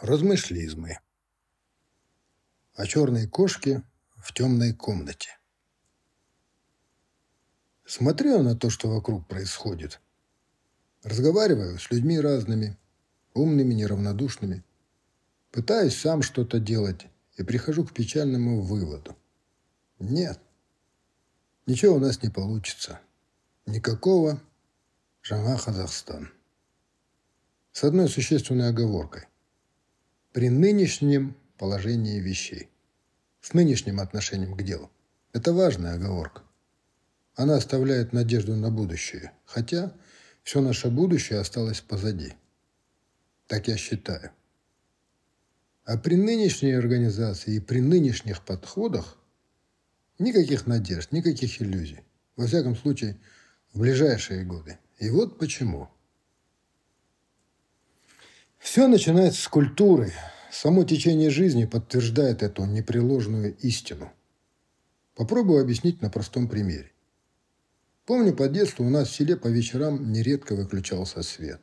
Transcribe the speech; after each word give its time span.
Размышлизмы. 0.00 0.98
О 2.72 2.86
черной 2.86 3.26
кошке 3.26 3.82
в 4.16 4.32
темной 4.32 4.72
комнате. 4.72 5.38
Смотрю 7.84 8.42
на 8.42 8.56
то, 8.56 8.70
что 8.70 8.88
вокруг 8.88 9.28
происходит. 9.28 10.00
Разговариваю 11.02 11.78
с 11.78 11.90
людьми 11.90 12.18
разными, 12.18 12.78
умными, 13.34 13.74
неравнодушными. 13.74 14.64
Пытаюсь 15.50 15.98
сам 15.98 16.22
что-то 16.22 16.60
делать 16.60 17.06
и 17.36 17.42
прихожу 17.42 17.84
к 17.84 17.92
печальному 17.92 18.62
выводу. 18.62 19.14
Нет, 19.98 20.40
ничего 21.66 21.96
у 21.96 22.00
нас 22.00 22.22
не 22.22 22.30
получится. 22.30 23.00
Никакого 23.66 24.40
Жама 25.20 25.58
Казахстан. 25.58 26.32
С 27.72 27.84
одной 27.84 28.08
существенной 28.08 28.70
оговоркой 28.70 29.26
при 30.32 30.48
нынешнем 30.48 31.36
положении 31.58 32.20
вещей, 32.20 32.68
с 33.40 33.52
нынешним 33.52 33.98
отношением 33.98 34.56
к 34.56 34.62
делу. 34.62 34.88
Это 35.32 35.52
важная 35.52 35.94
оговорка. 35.94 36.42
Она 37.34 37.56
оставляет 37.56 38.12
надежду 38.12 38.54
на 38.54 38.70
будущее, 38.70 39.32
хотя 39.44 39.92
все 40.44 40.60
наше 40.60 40.88
будущее 40.88 41.40
осталось 41.40 41.80
позади. 41.80 42.34
Так 43.48 43.66
я 43.66 43.76
считаю. 43.76 44.30
А 45.84 45.98
при 45.98 46.14
нынешней 46.14 46.72
организации 46.72 47.56
и 47.56 47.60
при 47.60 47.80
нынешних 47.80 48.44
подходах 48.44 49.18
никаких 50.20 50.68
надежд, 50.68 51.10
никаких 51.10 51.60
иллюзий. 51.60 52.00
Во 52.36 52.46
всяком 52.46 52.76
случае, 52.76 53.18
в 53.72 53.80
ближайшие 53.80 54.44
годы. 54.44 54.78
И 54.98 55.10
вот 55.10 55.38
почему– 55.38 55.88
все 58.60 58.86
начинается 58.86 59.42
с 59.42 59.48
культуры. 59.48 60.12
Само 60.52 60.84
течение 60.84 61.30
жизни 61.30 61.64
подтверждает 61.64 62.42
эту 62.42 62.66
непреложную 62.66 63.56
истину. 63.56 64.12
Попробую 65.16 65.62
объяснить 65.62 66.02
на 66.02 66.10
простом 66.10 66.46
примере. 66.46 66.92
Помню, 68.04 68.34
по 68.34 68.48
детству 68.48 68.84
у 68.84 68.90
нас 68.90 69.08
в 69.08 69.14
селе 69.14 69.36
по 69.36 69.48
вечерам 69.48 70.12
нередко 70.12 70.54
выключался 70.54 71.22
свет. 71.22 71.62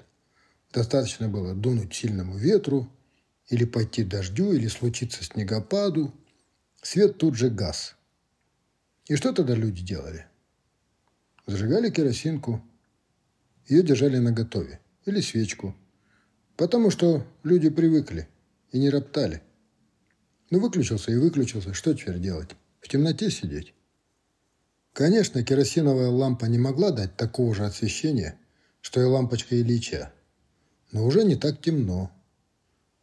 Достаточно 0.74 1.30
было 1.30 1.54
дунуть 1.54 1.94
сильному 1.94 2.36
ветру, 2.36 2.92
или 3.48 3.64
пойти 3.64 4.04
дождю, 4.04 4.52
или 4.52 4.68
случиться 4.68 5.24
снегопаду. 5.24 6.14
Свет 6.82 7.18
тут 7.18 7.36
же 7.36 7.50
газ. 7.50 7.96
И 9.06 9.16
что 9.16 9.32
тогда 9.34 9.54
люди 9.54 9.82
делали? 9.82 10.26
Зажигали 11.46 11.90
керосинку, 11.90 12.62
ее 13.68 13.84
держали 13.84 14.18
наготове, 14.18 14.82
или 15.06 15.22
свечку– 15.22 15.76
Потому 16.58 16.90
что 16.90 17.24
люди 17.44 17.70
привыкли 17.70 18.28
и 18.72 18.80
не 18.80 18.90
роптали. 18.90 19.44
Ну, 20.50 20.60
выключился 20.60 21.12
и 21.12 21.16
выключился. 21.16 21.74
Что 21.74 21.94
теперь 21.94 22.20
делать? 22.20 22.50
В 22.82 22.90
темноте 22.90 23.30
сидеть? 23.30 23.76
Конечно, 24.94 25.44
керосиновая 25.44 26.10
лампа 26.10 26.46
не 26.46 26.58
могла 26.58 26.92
дать 26.92 27.16
такого 27.16 27.54
же 27.54 27.64
освещения, 27.64 28.40
что 28.82 29.00
и 29.00 29.04
лампочка 29.04 29.56
Ильича. 29.56 30.12
Но 30.92 31.06
уже 31.06 31.24
не 31.24 31.36
так 31.36 31.62
темно. 31.62 32.12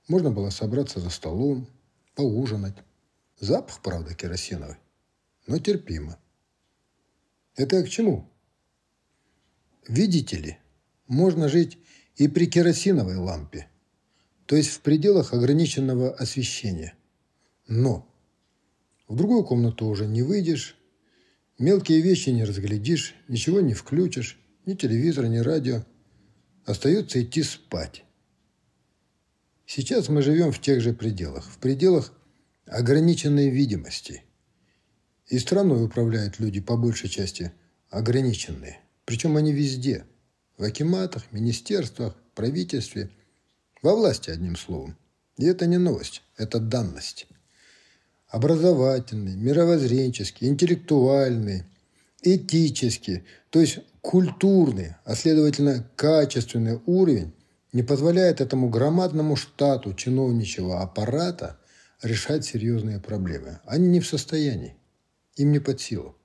Можно 0.08 0.33
было 0.33 0.50
собраться 0.50 0.98
за 0.98 1.11
столом, 1.11 1.68
поужинать. 2.16 2.74
Запах, 3.39 3.80
правда, 3.83 4.14
керосиновый, 4.14 4.77
но 5.46 5.58
терпимо. 5.58 6.18
Это 7.56 7.83
к 7.84 7.89
чему? 7.89 8.28
Видите 9.86 10.39
ли, 10.39 10.58
можно 11.06 11.48
жить 11.48 11.78
и 12.17 12.29
при 12.29 12.47
керосиновой 12.47 13.17
лампе, 13.17 13.69
то 14.47 14.57
есть 14.57 14.70
в 14.70 14.81
пределах 14.81 15.33
ограниченного 15.33 16.15
освещения. 16.15 16.95
Но 17.67 18.09
в 19.09 19.17
другую 19.17 19.45
комнату 19.45 19.87
уже 19.87 20.07
не 20.07 20.23
выйдешь, 20.23 20.77
мелкие 21.59 22.01
вещи 22.01 22.30
не 22.30 22.45
разглядишь, 22.45 23.14
ничего 23.29 23.61
не 23.61 23.74
включишь, 23.74 24.39
ни 24.67 24.74
телевизора, 24.74 25.27
ни 25.27 25.39
радио. 25.39 25.85
Остается 26.64 27.23
идти 27.23 27.42
спать. 27.42 28.05
Сейчас 29.67 30.08
мы 30.08 30.23
живем 30.23 30.53
в 30.53 30.61
тех 30.61 30.80
же 30.80 30.95
пределах, 30.95 31.51
в 31.51 31.58
пределах 31.58 32.13
ограниченной 32.67 33.51
видимости. 33.51 34.23
И 35.27 35.39
страной 35.39 35.85
управляют 35.85 36.39
люди 36.39 36.61
по 36.61 36.77
большей 36.77 37.08
части 37.08 37.53
ограниченные. 37.91 38.80
Причем 39.05 39.36
они 39.36 39.53
везде– 39.53 40.07
в 40.57 40.63
акиматах, 40.63 41.25
министерствах, 41.33 42.15
правительстве, 42.35 43.11
во 43.83 43.95
власти, 43.95 44.31
одним 44.31 44.57
словом. 44.57 44.97
И 45.37 45.47
это 45.47 45.67
не 45.67 45.79
новость, 45.79 46.23
это 46.37 46.59
данность. 46.59 47.27
Образовательный, 48.29 49.37
мировоззренческий, 49.37 50.48
интеллектуальный, 50.48 51.65
этический, 52.23 53.25
то 53.51 53.61
есть 53.61 53.81
культурный, 54.01 54.95
а 55.05 55.15
следовательно 55.15 55.89
качественный 55.97 56.81
уровень 56.86 57.33
не 57.73 57.83
позволяет 57.83 58.41
этому 58.41 58.69
громадному 58.69 59.36
штату 59.36 59.95
чиновничьего 59.95 60.81
аппарата 60.81 61.59
решать 62.03 62.45
серьезные 62.45 63.01
проблемы. 63.01 63.61
Они 63.65 63.89
не 63.89 64.01
в 64.01 64.07
состоянии, 64.07 64.77
им 65.36 65.53
не 65.53 65.59
под 65.59 65.81
силу. 65.81 66.17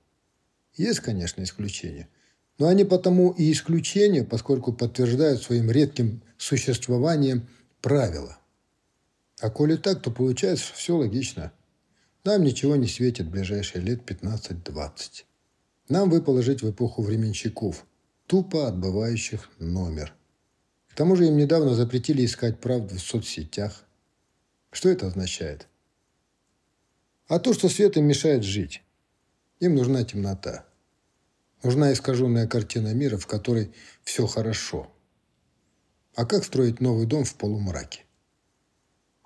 Есть, 0.74 1.00
конечно, 1.00 1.42
исключения– 1.42 2.08
но 2.60 2.68
они 2.68 2.84
потому 2.84 3.30
и 3.30 3.50
исключения, 3.50 4.22
поскольку 4.22 4.74
подтверждают 4.74 5.42
своим 5.42 5.70
редким 5.70 6.20
существованием 6.36 7.48
правила. 7.80 8.38
А 9.40 9.48
коли 9.48 9.76
так, 9.76 10.02
то 10.02 10.10
получается 10.10 10.74
все 10.74 10.94
логично. 10.94 11.52
Нам 12.22 12.44
ничего 12.44 12.76
не 12.76 12.86
светит 12.86 13.26
в 13.28 13.30
ближайшие 13.30 13.82
лет 13.82 14.02
15-20. 14.08 15.24
Нам 15.88 16.10
выпало 16.10 16.42
жить 16.42 16.60
в 16.60 16.70
эпоху 16.70 17.00
временщиков, 17.00 17.86
тупо 18.26 18.68
отбывающих 18.68 19.48
номер. 19.58 20.14
К 20.90 20.94
тому 20.94 21.16
же 21.16 21.28
им 21.28 21.38
недавно 21.38 21.74
запретили 21.74 22.26
искать 22.26 22.60
правду 22.60 22.96
в 22.96 23.00
соцсетях. 23.00 23.86
Что 24.70 24.90
это 24.90 25.06
означает? 25.06 25.66
А 27.26 27.38
то, 27.38 27.54
что 27.54 27.70
свет 27.70 27.96
им 27.96 28.04
мешает 28.04 28.44
жить. 28.44 28.82
Им 29.60 29.76
нужна 29.76 30.04
темнота. 30.04 30.66
Нужна 31.62 31.92
искаженная 31.92 32.46
картина 32.46 32.94
мира, 32.94 33.18
в 33.18 33.26
которой 33.26 33.72
все 34.02 34.26
хорошо. 34.26 34.90
А 36.14 36.24
как 36.24 36.44
строить 36.44 36.80
новый 36.80 37.06
дом 37.06 37.24
в 37.24 37.34
полумраке? 37.34 38.04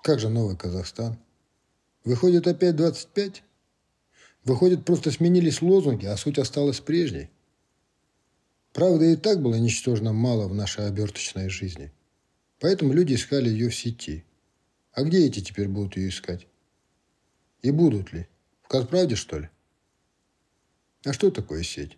Как 0.03 0.19
же 0.19 0.29
новый 0.29 0.57
Казахстан? 0.57 1.17
Выходит 2.03 2.45
опять 2.47 2.75
25? 2.75 3.43
Выходит, 4.43 4.85
просто 4.85 5.11
сменились 5.11 5.61
лозунги, 5.61 6.05
а 6.05 6.17
суть 6.17 6.37
осталась 6.37 6.79
прежней. 6.79 7.31
Правда, 8.73 9.05
и 9.05 9.15
так 9.15 9.41
было 9.41 9.55
ничтожно 9.55 10.11
мало 10.11 10.47
в 10.47 10.53
нашей 10.53 10.85
оберточной 10.87 11.47
жизни. 11.49 11.93
Поэтому 12.59 12.93
люди 12.93 13.15
искали 13.15 13.49
ее 13.49 13.69
в 13.69 13.75
сети. 13.75 14.25
А 14.91 15.03
где 15.03 15.25
эти 15.25 15.39
теперь 15.39 15.69
будут 15.69 15.95
ее 15.95 16.09
искать? 16.09 16.47
И 17.61 17.71
будут 17.71 18.11
ли? 18.11 18.27
В 18.61 18.67
Казправде, 18.67 19.15
что 19.15 19.39
ли? 19.39 19.49
А 21.05 21.13
что 21.13 21.31
такое 21.31 21.63
сеть? 21.63 21.97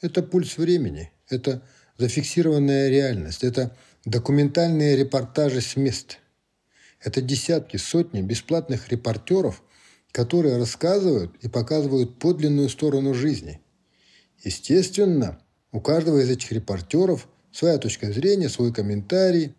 Это 0.00 0.22
пульс 0.22 0.58
времени, 0.58 1.12
это 1.28 1.62
зафиксированная 1.98 2.88
реальность, 2.88 3.44
это 3.44 3.76
документальные 4.04 4.96
репортажи 4.96 5.60
с 5.60 5.76
мест. 5.76 6.18
Это 7.00 7.20
десятки, 7.20 7.76
сотни 7.76 8.20
бесплатных 8.20 8.88
репортеров, 8.88 9.62
которые 10.10 10.56
рассказывают 10.56 11.34
и 11.42 11.48
показывают 11.48 12.18
подлинную 12.18 12.68
сторону 12.68 13.14
жизни. 13.14 13.60
Естественно, 14.42 15.40
у 15.70 15.80
каждого 15.80 16.18
из 16.20 16.30
этих 16.30 16.52
репортеров 16.52 17.28
своя 17.52 17.78
точка 17.78 18.12
зрения, 18.12 18.48
свой 18.48 18.72
комментарий, 18.72 19.54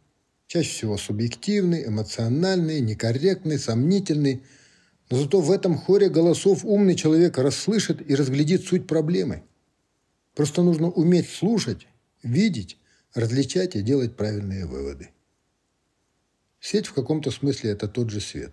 чаще 0.47 0.69
всего 0.69 0.97
субъективный, 0.97 1.87
эмоциональный, 1.87 2.81
некорректный, 2.81 3.57
сомнительный. 3.57 4.43
Но 5.09 5.17
зато 5.17 5.39
в 5.39 5.51
этом 5.51 5.77
хоре 5.77 6.09
голосов 6.09 6.65
умный 6.65 6.95
человек 6.95 7.37
расслышит 7.37 8.07
и 8.09 8.15
разглядит 8.15 8.65
суть 8.65 8.85
проблемы– 8.85 9.43
Просто 10.35 10.61
нужно 10.61 10.89
уметь 10.91 11.29
слушать, 11.29 11.87
видеть, 12.21 12.77
различать 13.13 13.75
и 13.75 13.81
делать 13.81 14.17
правильные 14.17 14.65
выводы. 14.65 15.09
Сеть 16.59 16.87
в 16.87 16.93
каком-то 16.93 17.31
смысле 17.31 17.71
это 17.71 17.87
тот 17.87 18.09
же 18.09 18.19
свет. 18.19 18.51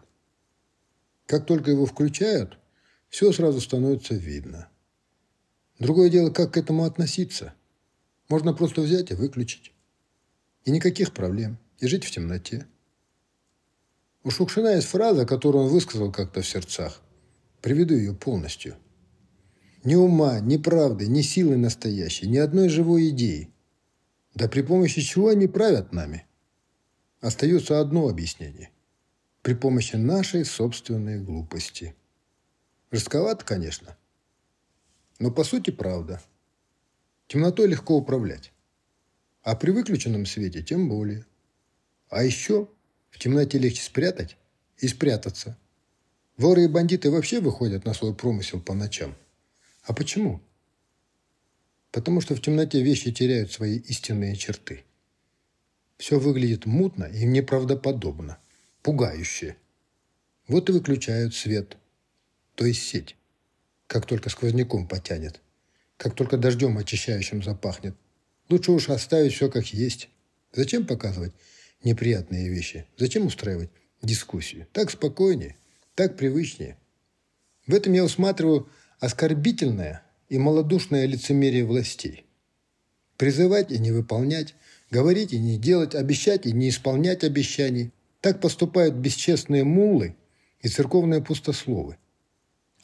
Как 1.26 1.44
только 1.44 1.72
его 1.72 1.84
включают, 1.84 2.56
все 3.08 3.32
сразу 3.32 3.60
становится 3.60 4.14
видно. 4.14 4.68
Другое 5.80 6.08
дело, 6.08 6.30
как 6.30 6.54
к 6.54 6.56
этому 6.56 6.84
относиться. 6.84 7.52
Можно 8.28 8.54
просто 8.54 8.80
взять 8.80 9.10
и 9.10 9.14
выключить. 9.14 9.72
И 10.64 10.70
никаких 10.70 11.12
проблем. 11.12 11.58
И 11.78 11.88
жить 11.88 12.04
в 12.04 12.10
темноте. 12.12 12.66
У 14.22 14.30
Шукшина 14.30 14.76
есть 14.76 14.86
фраза, 14.86 15.26
которую 15.26 15.64
он 15.64 15.70
высказал 15.70 16.12
как-то 16.12 16.42
в 16.42 16.46
сердцах. 16.46 17.00
Приведу 17.60 17.94
ее 17.94 18.14
полностью– 18.14 18.76
ни 19.84 19.94
ума, 19.94 20.40
ни 20.40 20.56
правды, 20.56 21.06
ни 21.06 21.22
силы 21.22 21.56
настоящей, 21.56 22.28
ни 22.28 22.38
одной 22.38 22.68
живой 22.68 23.10
идеи. 23.10 23.50
Да 24.34 24.48
при 24.48 24.62
помощи 24.62 25.00
чего 25.00 25.28
они 25.28 25.46
правят 25.46 25.92
нами? 25.92 26.26
остается 27.22 27.80
одно 27.80 28.08
объяснение– 28.08 28.70
при 29.42 29.54
помощи 29.54 29.96
нашей 29.96 30.44
собственной 30.44 31.20
глупости. 31.20 31.94
Жестковато, 32.90 33.44
конечно, 33.44 33.96
но 35.18 35.30
по 35.30 35.44
сути 35.44 35.70
правда. 35.70 36.20
Темнотой 37.28 37.68
легко 37.68 37.96
управлять, 37.96 38.52
а 39.42 39.56
при 39.56 39.70
выключенном 39.70 40.26
свете 40.26 40.62
тем 40.62 40.88
более. 40.88 41.24
А 42.10 42.24
еще 42.24 42.68
в 43.10 43.18
темноте 43.18 43.58
легче 43.58 43.82
спрятать 43.82 44.36
и 44.78 44.88
спрятаться. 44.88 45.56
Воры 46.36 46.64
и 46.64 46.68
бандиты 46.68 47.10
вообще 47.10 47.40
выходят 47.40 47.84
на 47.84 47.94
свой 47.94 48.14
промысел 48.14 48.60
по 48.60 48.74
ночам. 48.74 49.14
А 49.82 49.92
почему? 49.92 50.40
Потому 51.90 52.20
что 52.20 52.34
в 52.34 52.40
темноте 52.40 52.82
вещи 52.82 53.12
теряют 53.12 53.52
свои 53.52 53.78
истинные 53.78 54.36
черты. 54.36 54.84
Все 55.98 56.18
выглядит 56.18 56.66
мутно 56.66 57.04
и 57.04 57.24
неправдоподобно, 57.24 58.38
пугающе. 58.82 59.56
Вот 60.48 60.68
и 60.68 60.72
выключают 60.72 61.34
свет, 61.34 61.76
то 62.54 62.64
есть 62.64 62.82
сеть, 62.82 63.16
как 63.86 64.06
только 64.06 64.30
сквозняком 64.30 64.88
потянет, 64.88 65.40
как 65.96 66.14
только 66.14 66.36
дождем 66.36 66.78
очищающим 66.78 67.42
запахнет. 67.42 67.94
Лучше 68.48 68.72
уж 68.72 68.88
оставить 68.88 69.34
все 69.34 69.50
как 69.50 69.66
есть. 69.68 70.08
Зачем 70.52 70.86
показывать 70.86 71.32
неприятные 71.84 72.48
вещи? 72.48 72.86
Зачем 72.96 73.26
устраивать 73.26 73.70
дискуссию? 74.02 74.66
Так 74.72 74.90
спокойнее, 74.90 75.56
так 75.94 76.16
привычнее. 76.16 76.76
В 77.66 77.74
этом 77.74 77.92
я 77.92 78.04
усматриваю 78.04 78.68
оскорбительное 79.02 80.04
и 80.28 80.38
малодушное 80.38 81.06
лицемерие 81.06 81.64
властей. 81.64 82.24
Призывать 83.16 83.72
и 83.72 83.78
не 83.78 83.90
выполнять, 83.90 84.54
говорить 84.92 85.32
и 85.32 85.40
не 85.40 85.58
делать, 85.58 85.96
обещать 85.96 86.46
и 86.46 86.52
не 86.52 86.68
исполнять 86.68 87.24
обещаний. 87.24 87.90
Так 88.20 88.40
поступают 88.40 88.94
бесчестные 88.94 89.64
муллы 89.64 90.14
и 90.60 90.68
церковные 90.68 91.20
пустословы. 91.20 91.98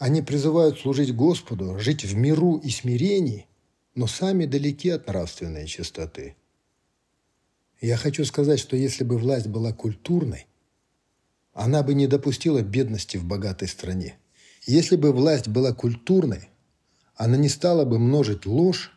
Они 0.00 0.20
призывают 0.20 0.80
служить 0.80 1.14
Господу, 1.14 1.78
жить 1.78 2.04
в 2.04 2.16
миру 2.16 2.56
и 2.56 2.70
смирении, 2.70 3.46
но 3.94 4.08
сами 4.08 4.44
далеки 4.46 4.90
от 4.90 5.06
нравственной 5.06 5.66
чистоты. 5.66 6.34
Я 7.80 7.96
хочу 7.96 8.24
сказать, 8.24 8.58
что 8.58 8.76
если 8.76 9.04
бы 9.04 9.18
власть 9.18 9.46
была 9.46 9.72
культурной, 9.72 10.48
она 11.52 11.84
бы 11.84 11.94
не 11.94 12.08
допустила 12.08 12.60
бедности 12.60 13.18
в 13.18 13.24
богатой 13.24 13.68
стране. 13.68 14.18
Если 14.68 14.96
бы 14.96 15.12
власть 15.12 15.48
была 15.48 15.72
культурной, 15.72 16.50
она 17.16 17.38
не 17.38 17.48
стала 17.48 17.86
бы 17.86 17.98
множить 17.98 18.44
ложь, 18.44 18.92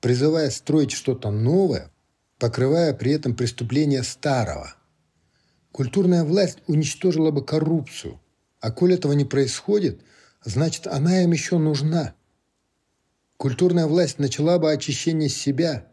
призывая 0.00 0.50
строить 0.50 0.90
что-то 0.90 1.30
новое, 1.30 1.92
покрывая 2.40 2.92
при 2.92 3.12
этом 3.12 3.36
преступления 3.36 4.02
старого. 4.02 4.74
Культурная 5.70 6.24
власть 6.24 6.58
уничтожила 6.66 7.30
бы 7.30 7.44
коррупцию, 7.44 8.20
а 8.58 8.72
коль 8.72 8.94
этого 8.94 9.12
не 9.12 9.24
происходит, 9.24 10.00
значит, 10.42 10.88
она 10.88 11.22
им 11.22 11.30
еще 11.30 11.58
нужна. 11.58 12.14
Культурная 13.36 13.86
власть 13.86 14.18
начала 14.18 14.58
бы 14.58 14.72
очищение 14.72 15.28
себя, 15.28 15.86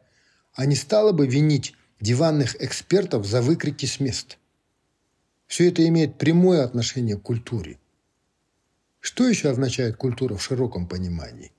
а 0.55 0.65
не 0.65 0.75
стала 0.75 1.11
бы 1.11 1.27
винить 1.27 1.75
диванных 2.01 2.59
экспертов 2.59 3.27
за 3.27 3.43
выкрики 3.43 3.85
с 3.85 3.99
мест. 3.99 4.39
Все 5.45 5.69
это 5.69 5.87
имеет 5.87 6.17
прямое 6.17 6.63
отношение 6.63 7.15
к 7.15 7.21
культуре. 7.21 7.77
Что 8.99 9.27
еще 9.27 9.49
означает 9.49 9.95
культура 9.95 10.35
в 10.35 10.43
широком 10.43 10.87
понимании? 10.87 11.53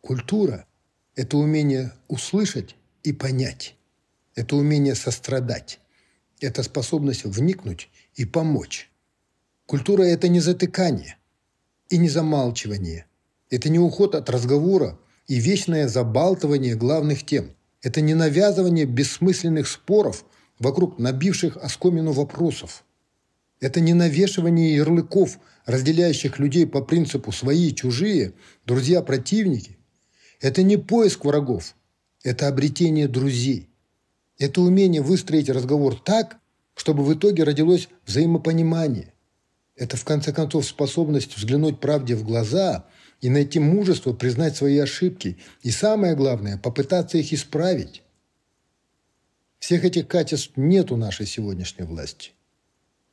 Культура– 0.00 0.66
это 1.16 1.36
умение 1.36 1.92
услышать 2.08 2.76
и 3.02 3.12
понять. 3.12 3.76
Это 4.34 4.56
умение 4.56 4.94
сострадать. 4.94 5.80
Это 6.40 6.62
способность 6.62 7.24
вникнуть 7.24 7.88
и 8.14 8.24
помочь. 8.24 8.90
Культура– 9.66 10.02
это 10.04 10.28
не 10.28 10.40
затыкание 10.40 11.16
и 11.88 11.98
не 11.98 12.08
замалчивание. 12.08 13.06
Это 13.50 13.68
не 13.68 13.78
уход 13.78 14.14
от 14.14 14.30
разговора 14.30 14.98
и 15.26 15.36
вечное 15.40 15.88
забалтывание 15.88 16.76
главных 16.76 17.24
тем. 17.24 17.56
Это 17.82 18.00
не 18.00 18.14
навязывание 18.14 18.84
бессмысленных 18.84 19.68
споров 19.68 20.24
вокруг 20.58 20.98
набивших 20.98 21.56
оскомину 21.56 22.12
вопросов. 22.12 22.84
Это 23.60 23.80
не 23.80 23.94
навешивание 23.94 24.74
ярлыков, 24.74 25.38
разделяющих 25.66 26.38
людей 26.38 26.66
по 26.66 26.82
принципу 26.82 27.32
«свои» 27.32 27.68
и 27.68 27.74
«чужие», 27.74 28.34
«друзья-противники», 28.66 29.78
это 30.44 30.62
не 30.62 30.76
поиск 30.76 31.24
врагов, 31.24 31.74
это 32.22 32.48
обретение 32.48 33.08
друзей. 33.08 33.70
Это 34.38 34.60
умение 34.60 35.00
выстроить 35.00 35.48
разговор 35.48 35.98
так, 35.98 36.36
чтобы 36.74 37.02
в 37.02 37.14
итоге 37.14 37.44
родилось 37.44 37.88
взаимопонимание. 38.04 39.14
Это, 39.74 39.96
в 39.96 40.04
конце 40.04 40.34
концов, 40.34 40.66
способность 40.66 41.36
взглянуть 41.36 41.80
правде 41.80 42.14
в 42.14 42.24
глаза 42.24 42.86
и 43.22 43.30
найти 43.30 43.58
мужество 43.58 44.12
признать 44.12 44.54
свои 44.54 44.76
ошибки. 44.76 45.38
И 45.62 45.70
самое 45.70 46.14
главное, 46.14 46.58
попытаться 46.58 47.16
их 47.16 47.32
исправить. 47.32 48.02
Всех 49.58 49.84
этих 49.84 50.08
качеств 50.08 50.52
нет 50.56 50.92
у 50.92 50.96
нашей 50.96 51.24
сегодняшней 51.24 51.86
власти. 51.86 52.32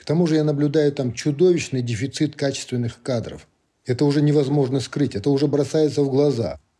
К 0.01 0.05
тому 0.05 0.25
же 0.25 0.35
я 0.35 0.43
наблюдаю 0.43 0.91
там 0.91 1.13
чудовищный 1.13 1.81
дефицит 1.81 2.35
качественных 2.35 3.01
кадров. 3.01 3.47
Это 3.85 4.03
уже 4.03 4.21
невозможно 4.21 4.81
скрыть, 4.81 5.15
это 5.15 5.29
уже 5.29 5.47
бросается 5.47 6.01
в 6.01 6.09
глаза– 6.09 6.59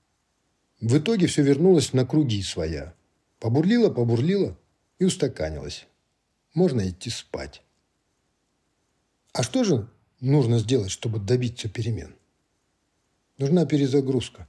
в 0.82 0.98
итоге 0.98 1.28
все 1.28 1.44
вернулось 1.44 1.94
на 1.94 2.08
круги 2.08 2.42
своя. 2.42 2.96
Побурлило, 3.40 3.92
побурлило 3.92 4.58
и 4.98 5.06
устаканилось. 5.06 5.86
Можно 6.56 6.90
идти 6.90 7.12
спать. 7.12 7.62
А 9.32 9.44
что 9.44 9.64
же 9.64 9.88
нужно 10.20 10.58
сделать, 10.58 10.90
чтобы 10.90 11.20
добиться 11.20 11.70
перемен? 11.70 12.16
Нужна 13.38 13.68
перезагрузка. 13.68 14.48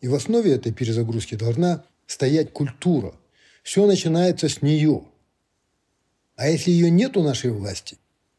И 0.00 0.06
в 0.06 0.14
основе 0.14 0.52
этой 0.52 0.72
перезагрузки 0.72 1.34
должна 1.34 1.84
стоять 2.06 2.52
культура. 2.52 3.14
Все 3.64 3.84
начинается 3.84 4.48
с 4.48 4.62
нее. 4.62 5.04
А 6.42 6.48
если 6.48 6.72
ее 6.72 6.90
нет 6.90 7.16
у 7.16 7.22
нашей 7.22 7.52
власти, 7.52 7.98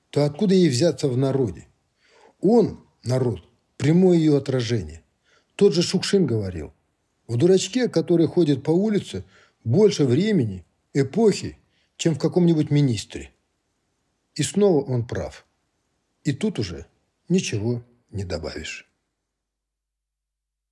то 0.10 0.26
откуда 0.26 0.54
ей 0.54 0.68
взяться 0.68 1.08
в 1.08 1.16
народе? 1.16 1.68
Он, 2.42 2.86
народ, 3.02 3.48
прямое 3.78 4.18
ее 4.18 4.36
отражение. 4.36 5.02
Тот 5.56 5.74
же 5.74 5.82
Шукшин 5.82 6.26
говорил– 6.26 6.74
в 7.28 7.38
дурачке, 7.38 7.88
который 7.88 8.28
ходит 8.28 8.62
по 8.62 8.72
улице, 8.72 9.24
больше 9.64 10.04
времени, 10.04 10.66
эпохи, 10.94 11.58
чем 11.96 12.16
в 12.16 12.20
каком-нибудь 12.20 12.72
министре. 12.72 13.32
И 14.36 14.44
снова 14.44 14.84
он 14.84 15.08
прав. 15.08 15.46
И 16.26 16.34
тут 16.34 16.60
уже 16.60 16.86
ничего 17.30 17.86
не 18.12 18.26
добавишь. 18.26 18.86